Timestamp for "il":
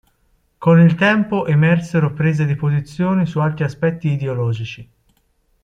0.79-0.95